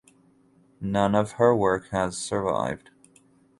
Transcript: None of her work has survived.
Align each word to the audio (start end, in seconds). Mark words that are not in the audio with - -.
None 0.81 1.13
of 1.13 1.33
her 1.33 1.55
work 1.55 1.89
has 1.89 2.17
survived. 2.17 2.89